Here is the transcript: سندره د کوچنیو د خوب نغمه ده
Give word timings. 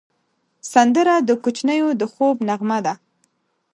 سندره 0.73 1.15
د 1.27 1.29
کوچنیو 1.43 1.89
د 1.99 2.03
خوب 2.13 2.35
نغمه 2.47 2.79
ده 2.85 2.93